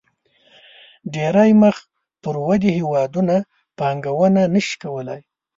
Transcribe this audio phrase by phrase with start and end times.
[1.13, 1.75] ډېری مخ
[2.23, 3.35] پر ودې هېوادونه
[3.79, 5.21] پانګونه نه شي کولای.